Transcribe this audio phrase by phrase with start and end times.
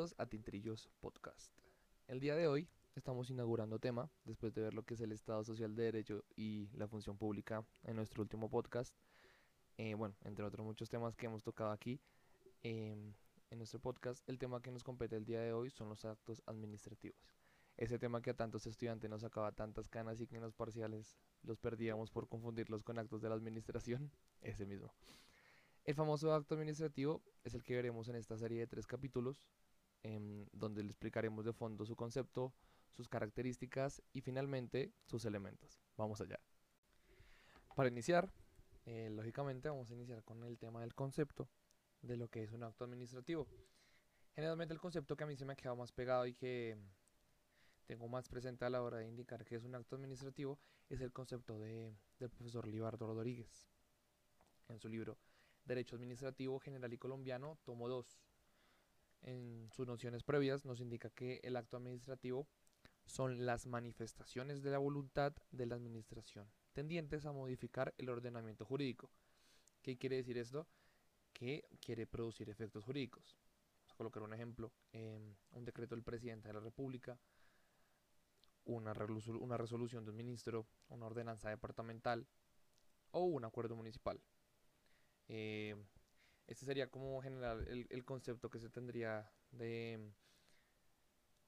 [0.00, 1.52] Bienvenidos a Tintrillos Podcast.
[2.08, 5.44] El día de hoy estamos inaugurando tema, después de ver lo que es el Estado
[5.44, 8.96] Social de Derecho y la función pública en nuestro último podcast.
[9.76, 12.00] Eh, bueno, entre otros muchos temas que hemos tocado aquí
[12.62, 13.12] em,
[13.50, 16.42] en nuestro podcast, el tema que nos compete el día de hoy son los actos
[16.46, 17.34] administrativos.
[17.76, 21.18] Ese tema que a tantos estudiantes nos sacaba tantas canas y que en los parciales
[21.42, 24.10] los perdíamos por confundirlos con actos de la administración,
[24.40, 24.94] ese mismo.
[25.84, 29.42] El famoso acto administrativo es el que veremos en esta serie de tres capítulos,
[30.02, 32.54] em, donde le explicaremos de fondo su concepto,
[32.90, 35.80] sus características y finalmente sus elementos.
[35.96, 36.40] Vamos allá.
[37.74, 38.32] Para iniciar,
[38.86, 41.48] eh, lógicamente vamos a iniciar con el tema del concepto
[42.02, 43.46] de lo que es un acto administrativo.
[44.34, 46.78] Generalmente el concepto que a mí se me ha quedado más pegado y que
[47.86, 51.12] tengo más presente a la hora de indicar que es un acto administrativo es el
[51.12, 53.68] concepto de, del profesor Libardo Rodríguez
[54.68, 55.18] en su libro
[55.64, 58.18] Derecho Administrativo General y Colombiano, tomo 2.
[59.22, 62.48] En sus nociones previas nos indica que el acto administrativo
[63.06, 69.10] son las manifestaciones de la voluntad de la administración tendientes a modificar el ordenamiento jurídico.
[69.82, 70.66] ¿Qué quiere decir esto?
[71.32, 73.38] Que quiere producir efectos jurídicos.
[73.78, 77.18] Vamos a colocar un ejemplo, un decreto del presidente de la República,
[78.64, 78.94] una,
[79.40, 82.26] una resolución de un ministro, una ordenanza departamental
[83.10, 84.20] o un acuerdo municipal.
[85.28, 85.76] Eh,
[86.46, 90.12] este sería como general el, concepto que se tendría de mm,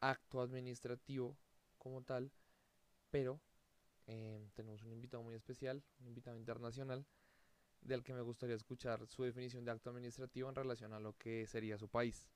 [0.01, 1.37] acto administrativo
[1.79, 2.31] como tal,
[3.11, 3.41] pero
[4.07, 7.07] eh, tenemos un invitado muy especial, un invitado internacional,
[7.81, 11.47] del que me gustaría escuchar su definición de acto administrativo en relación a lo que
[11.47, 12.29] sería su país.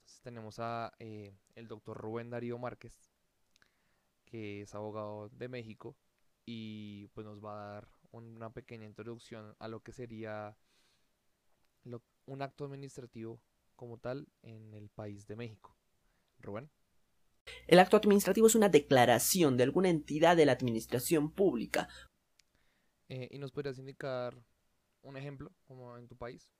[0.00, 3.12] Entonces tenemos a eh, el doctor Rubén Darío Márquez,
[4.24, 5.96] que es abogado de México
[6.44, 10.56] y pues nos va a dar una pequeña introducción a lo que sería
[11.84, 13.40] un acto administrativo
[13.76, 15.76] como tal en el país de México.
[16.40, 16.70] Rubén.
[17.66, 21.88] El acto administrativo es una declaración de alguna entidad de la administración pública.
[23.08, 24.36] Eh, ¿Y nos podrías indicar
[25.02, 26.50] un ejemplo, como en tu país?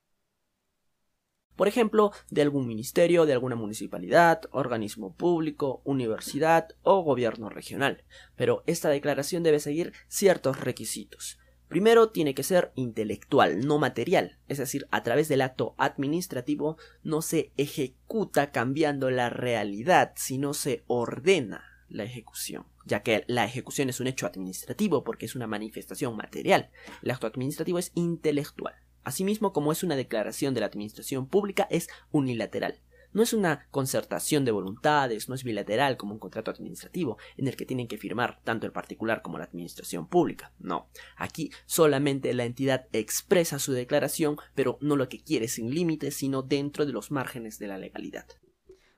[1.55, 8.05] Por ejemplo, de algún ministerio, de alguna municipalidad, organismo público, universidad o gobierno regional.
[8.37, 11.37] Pero esta declaración debe seguir ciertos requisitos.
[11.69, 17.21] Primero tiene que ser intelectual, no material, es decir, a través del acto administrativo no
[17.21, 23.99] se ejecuta cambiando la realidad, sino se ordena la ejecución, ya que la ejecución es
[23.99, 26.71] un hecho administrativo porque es una manifestación material.
[27.03, 28.73] El acto administrativo es intelectual.
[29.03, 32.81] Asimismo, como es una declaración de la administración pública, es unilateral.
[33.11, 37.55] No es una concertación de voluntades, no es bilateral como un contrato administrativo en el
[37.55, 40.53] que tienen que firmar tanto el particular como la administración pública.
[40.59, 46.15] No, aquí solamente la entidad expresa su declaración, pero no lo que quiere sin límites,
[46.15, 48.27] sino dentro de los márgenes de la legalidad.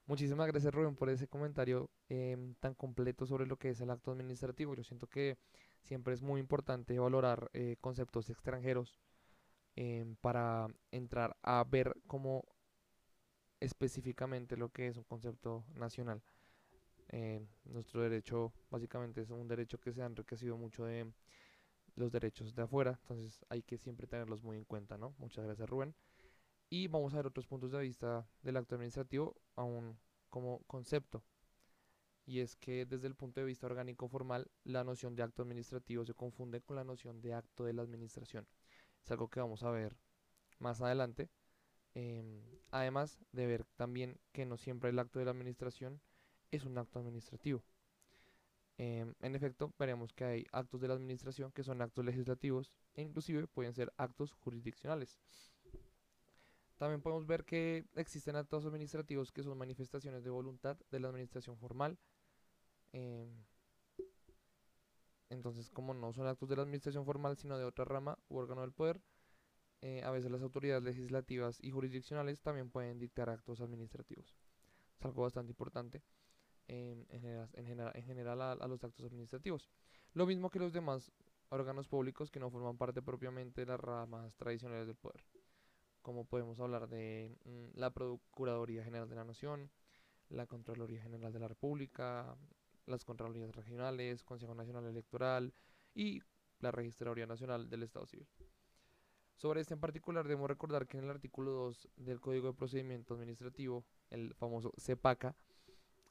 [0.06, 4.12] Muchísimas gracias Rubén por ese comentario em, tan completo sobre lo que es el acto
[4.12, 4.76] administrativo.
[4.76, 5.38] Yo siento que
[5.84, 9.00] siempre es muy importante valorar eh, conceptos extranjeros
[9.78, 12.44] em, para entrar a ver cómo
[13.62, 16.22] específicamente lo que es un concepto nacional.
[17.10, 21.12] Eh, nuestro derecho básicamente es un derecho que se ha enriquecido mucho de
[21.96, 25.14] los derechos de afuera, entonces hay que siempre tenerlos muy en cuenta, ¿no?
[25.18, 25.94] Muchas gracias Rubén.
[26.70, 29.98] Y vamos a ver otros puntos de vista del acto administrativo aún
[30.30, 31.24] como concepto.
[32.26, 36.06] Y es que desde el punto de vista orgánico formal, la noción de acto administrativo
[36.06, 38.48] se confunde con la noción de acto de la administración.
[39.04, 39.98] Es algo que vamos a ver
[40.60, 41.30] más adelante
[41.94, 46.02] Em, además de ver también que no siempre el acto de la administración
[46.52, 47.64] es un acto administrativo.
[48.78, 53.02] Em, en efecto, veremos que hay actos de la administración que son actos legislativos e
[53.02, 55.20] inclusive pueden ser actos jurisdiccionales.
[56.78, 61.58] También podemos ver que existen actos administrativos que son manifestaciones de voluntad de la administración
[61.58, 62.00] formal.
[62.92, 63.30] Em,
[65.30, 68.62] entonces, como no son actos de la administración formal, sino de otra rama u órgano
[68.62, 69.00] del poder,
[69.82, 74.36] eh, a veces las autoridades legislativas y jurisdiccionales también pueden dictar actos administrativos.
[75.00, 76.04] Es algo bastante importante
[76.68, 77.06] en,
[78.06, 79.70] general, a, los actos administrativos.
[80.14, 81.12] Lo mismo que los demás
[81.50, 85.24] órganos públicos que no forman parte propiamente de las ramas tradicionales del poder.
[86.02, 89.70] Como podemos hablar de mm, la Procuraduría General de la Nación,
[90.30, 92.38] la Contraloría General de la República,
[92.86, 95.54] las Contralorías Regionales, Consejo Nacional Electoral
[95.94, 96.22] y
[96.60, 98.28] la Registraduría Nacional del Estado Civil.
[99.42, 103.16] Sobre este en particular, debemos recordar que en el artículo 2 del Código de Procedimiento
[103.16, 105.36] Administrativo, el famoso CEPACA,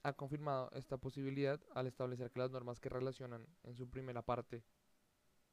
[0.03, 4.65] ha confirmado esta posibilidad al establecer que las normas que relacionan en su primera parte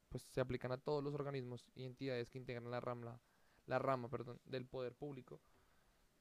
[0.10, 3.22] pues se aplican a todos los organismos y entidades que integran la rama,
[3.68, 5.40] la rama perdón, del poder público.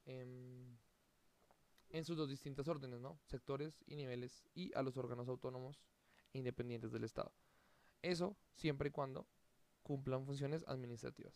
[0.05, 0.77] Em,
[1.89, 3.17] en sus dos distintas órdenes, ¿no?
[3.25, 5.81] Sectores y niveles, y a los órganos autónomos
[6.33, 7.33] e independientes del Estado.
[8.03, 9.25] Eso siempre y cuando
[9.87, 11.33] cumplan funciones administrativas.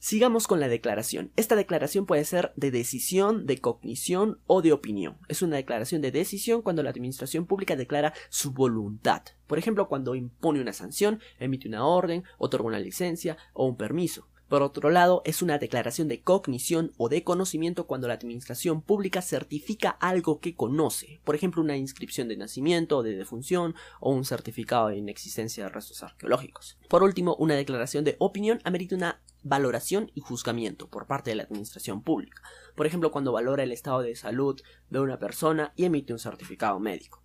[0.00, 1.32] Sigamos con la declaración.
[1.34, 5.18] Esta declaración puede ser de decisión, de cognición o de opinión.
[5.26, 9.22] Es una declaración de decisión cuando la administración pública declara su voluntad.
[9.48, 14.28] Por ejemplo, cuando impone una sanción, emite una orden, otorga una licencia o un permiso.
[14.48, 19.20] Por otro lado, es una declaración de cognición o de conocimiento cuando la administración pública
[19.20, 24.88] certifica algo que conoce, por ejemplo, una inscripción de nacimiento de defunción o un certificado
[24.88, 26.78] de inexistencia de restos arqueológicos.
[26.88, 31.42] Por último, una declaración de opinión amerita una valoración y juzgamiento por parte de la
[31.42, 32.42] administración pública,
[32.74, 36.80] por ejemplo, cuando valora el estado de salud de una persona y emite un certificado
[36.80, 37.22] médico.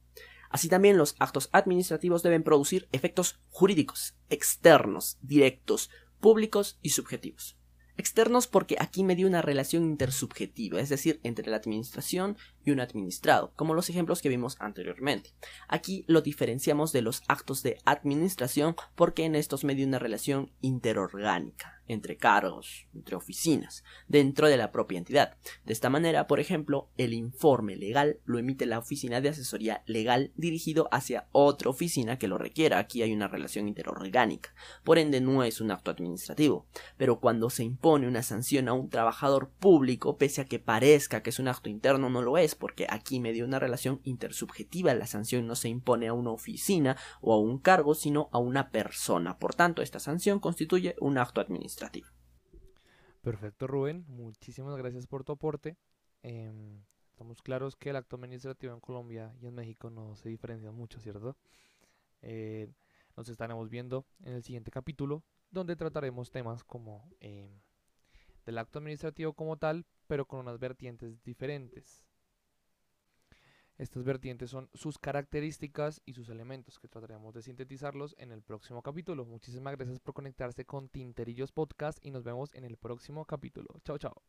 [0.53, 5.89] Así también los actos administrativos deben producir efectos jurídicos, externos, directos,
[6.23, 7.57] públicos y subjetivos.
[7.97, 12.79] Externos porque aquí me dio una relación intersubjetiva, es decir, entre la administración y un
[12.79, 15.31] administrado, como los ejemplos que vimos anteriormente.
[15.67, 20.49] Aquí lo diferenciamos de los actos de administración porque en estos me dio una relación
[20.61, 25.37] interorgánica, entre cargos, entre oficinas, dentro de la propia entidad.
[25.65, 30.31] De esta manera, por ejemplo, el informe legal lo emite la oficina de asesoría legal
[30.35, 32.79] dirigido hacia otra oficina que lo requiera.
[32.79, 34.53] Aquí hay una relación interorgánica.
[34.83, 36.65] Por ende, no es un acto administrativo.
[36.97, 41.29] Pero cuando se impone una sanción a un trabajador público, pese a que parezca que
[41.29, 44.93] es un acto interno, no lo es, porque aquí me dio una relación intersubjetiva.
[44.93, 48.69] La sanción no se impone a una oficina o a un cargo, sino a una
[48.69, 49.37] persona.
[49.37, 51.72] Por tanto, esta sanción constituye un acto administrativo.
[53.21, 54.05] Perfecto, Rubén.
[54.07, 55.77] Muchísimas gracias por tu aporte.
[56.23, 60.75] Em, estamos claros que el acto administrativo en Colombia y en México no se diferencian
[60.75, 61.37] mucho, ¿cierto?
[62.21, 62.69] Eh,
[63.15, 67.49] nos estaremos viendo en el siguiente capítulo, donde trataremos temas como em,
[68.45, 72.03] del acto administrativo como tal, pero con unas vertientes diferentes.
[73.77, 78.81] Estas vertientes son sus características y sus elementos, que trataremos de sintetizarlos en el próximo
[78.81, 79.25] capítulo.
[79.25, 83.69] Muchísimas gracias por conectarse con Tinterillos Podcast y nos vemos en el próximo capítulo.
[83.83, 84.21] Chao, chao.